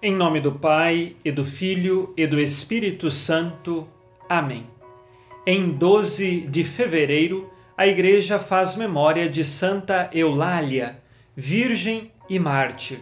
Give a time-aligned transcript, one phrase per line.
[0.00, 3.84] Em nome do Pai, e do Filho, e do Espírito Santo.
[4.28, 4.64] Amém.
[5.44, 11.02] Em 12 de fevereiro, a Igreja faz memória de Santa Eulália,
[11.34, 13.00] Virgem e Mártir.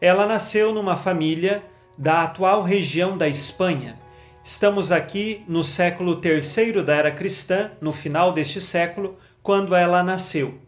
[0.00, 1.60] Ela nasceu numa família
[1.98, 3.98] da atual região da Espanha.
[4.44, 10.60] Estamos aqui no século III da era cristã, no final deste século, quando ela nasceu.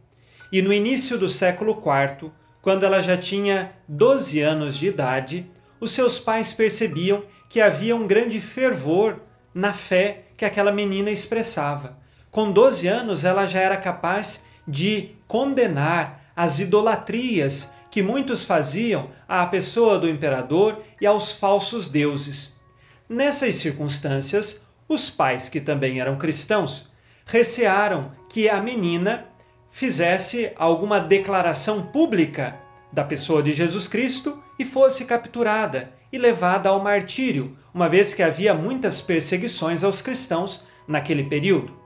[0.50, 2.32] E no início do século IV,
[2.64, 5.46] quando ela já tinha 12 anos de idade,
[5.78, 9.20] os seus pais percebiam que havia um grande fervor
[9.52, 11.98] na fé que aquela menina expressava.
[12.30, 19.44] Com 12 anos, ela já era capaz de condenar as idolatrias que muitos faziam à
[19.44, 22.58] pessoa do imperador e aos falsos deuses.
[23.06, 26.90] Nessas circunstâncias, os pais, que também eram cristãos,
[27.26, 29.26] recearam que a menina
[29.74, 32.60] fizesse alguma declaração pública
[32.92, 38.22] da pessoa de Jesus Cristo e fosse capturada e levada ao martírio, uma vez que
[38.22, 41.76] havia muitas perseguições aos cristãos naquele período.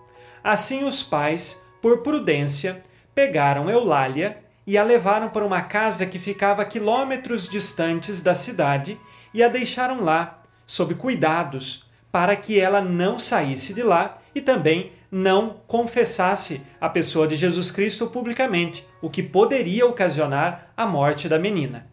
[0.44, 2.82] Assim, os pais, por prudência,
[3.14, 9.00] pegaram Eulália e a levaram para uma casa que ficava quilômetros distantes da cidade
[9.32, 14.92] e a deixaram lá, sob cuidados, para que ela não saísse de lá e também
[15.10, 21.38] não confessasse a pessoa de Jesus Cristo publicamente, o que poderia ocasionar a morte da
[21.38, 21.88] menina.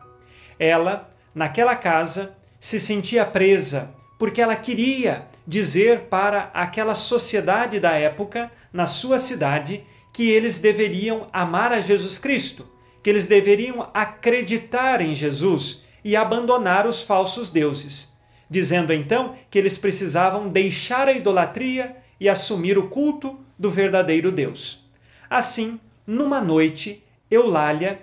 [0.60, 8.52] Ela, naquela casa, se sentia presa porque ela queria dizer para aquela sociedade da época,
[8.72, 12.68] na sua cidade, que eles deveriam amar a Jesus Cristo,
[13.04, 18.14] que eles deveriam acreditar em Jesus e abandonar os falsos deuses,
[18.50, 24.86] dizendo então que eles precisavam deixar a idolatria e assumir o culto do verdadeiro Deus.
[25.30, 28.00] Assim, numa noite, Eulália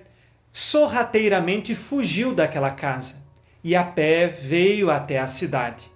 [0.53, 3.23] sorrateiramente fugiu daquela casa
[3.65, 5.91] e a pé veio até a cidade.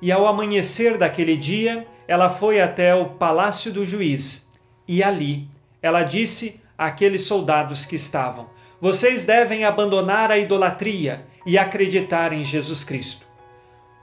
[0.00, 4.48] E ao amanhecer daquele dia, ela foi até o palácio do juiz
[4.86, 5.48] e ali
[5.82, 8.48] ela disse àqueles soldados que estavam:
[8.80, 13.27] Vocês devem abandonar a idolatria e acreditar em Jesus Cristo.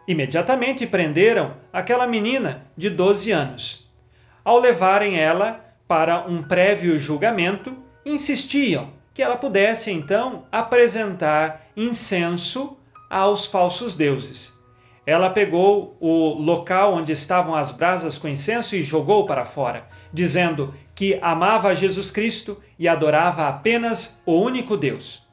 [0.07, 3.89] Imediatamente prenderam aquela menina de 12 anos.
[4.43, 12.77] Ao levarem ela para um prévio julgamento, insistiam que ela pudesse então apresentar incenso
[13.09, 14.53] aos falsos deuses.
[15.07, 20.73] Ela pegou o local onde estavam as brasas com incenso e jogou para fora, dizendo
[20.95, 25.23] que amava Jesus Cristo e adorava apenas o único Deus.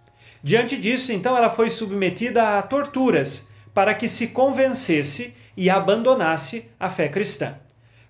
[0.43, 6.89] Diante disso, então, ela foi submetida a torturas para que se convencesse e abandonasse a
[6.89, 7.57] fé cristã.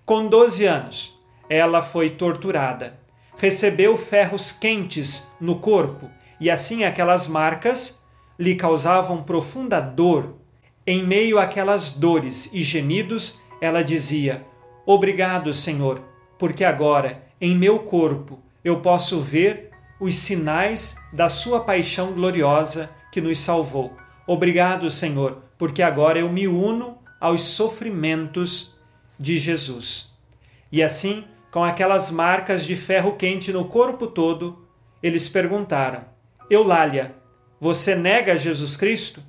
[0.05, 1.19] Com 12 anos,
[1.49, 2.99] ela foi torturada,
[3.37, 6.09] recebeu ferros quentes no corpo
[6.39, 8.03] e assim aquelas marcas
[8.37, 10.35] lhe causavam profunda dor.
[10.85, 14.45] Em meio àquelas dores e gemidos, ela dizia:
[14.85, 16.01] Obrigado, Senhor,
[16.37, 23.21] porque agora em meu corpo eu posso ver os sinais da Sua paixão gloriosa que
[23.21, 23.93] nos salvou.
[24.27, 28.77] Obrigado, Senhor, porque agora eu me uno aos sofrimentos
[29.17, 30.13] de Jesus.
[30.69, 34.67] E assim, com aquelas marcas de ferro quente no corpo todo,
[35.01, 36.03] eles perguntaram:
[36.49, 37.15] Eulália,
[37.61, 39.23] você nega Jesus Cristo?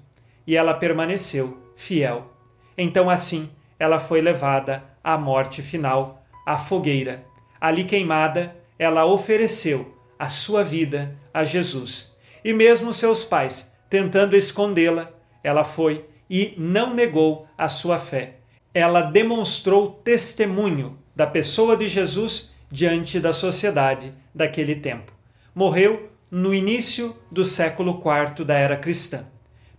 [0.45, 2.33] E ela permaneceu fiel.
[2.77, 7.25] Então, assim, ela foi levada à morte final, à fogueira.
[7.61, 12.13] Ali queimada, ela ofereceu a sua vida a Jesus.
[12.45, 15.13] E mesmo seus pais tentando escondê-la,
[15.45, 18.37] ela foi e não negou a sua fé.
[18.73, 25.13] Ela demonstrou testemunho da pessoa de Jesus diante da sociedade daquele tempo.
[25.55, 29.27] Morreu no início do século IV da era cristã.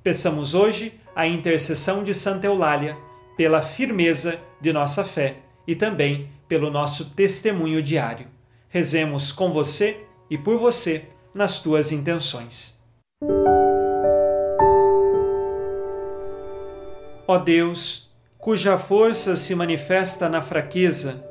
[0.02, 2.98] Peçamos hoje a intercessão de Santa Eulália
[3.36, 5.38] pela firmeza de nossa fé
[5.68, 8.28] e também pelo nosso testemunho diário.
[8.70, 12.85] Rezemos com você e por você nas tuas intenções.
[17.28, 21.24] Ó Deus, cuja força se manifesta na fraqueza,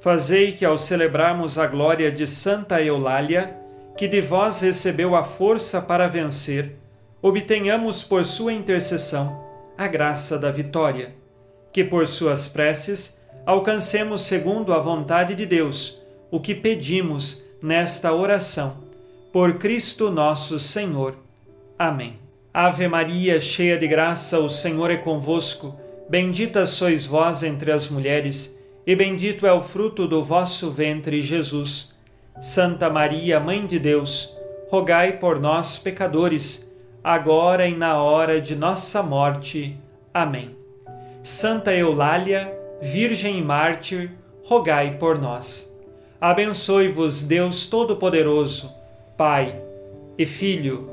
[0.00, 3.56] fazei que ao celebrarmos a glória de Santa Eulália,
[3.96, 6.76] que de vós recebeu a força para vencer,
[7.20, 9.42] obtenhamos por sua intercessão
[9.76, 11.14] a graça da vitória,
[11.72, 16.00] que por suas preces alcancemos segundo a vontade de Deus
[16.30, 18.76] o que pedimos nesta oração.
[19.32, 21.16] Por Cristo nosso Senhor.
[21.78, 22.21] Amém.
[22.54, 25.74] Ave Maria, cheia de graça, o Senhor é convosco.
[26.06, 31.94] Bendita sois vós entre as mulheres, e bendito é o fruto do vosso ventre, Jesus.
[32.38, 34.36] Santa Maria, Mãe de Deus,
[34.68, 36.70] rogai por nós, pecadores,
[37.02, 39.74] agora e na hora de nossa morte.
[40.12, 40.54] Amém.
[41.22, 42.52] Santa Eulália,
[42.82, 44.10] Virgem e Mártir,
[44.44, 45.74] rogai por nós.
[46.20, 48.70] Abençoe-vos Deus Todo-Poderoso,
[49.16, 49.58] Pai
[50.18, 50.92] e Filho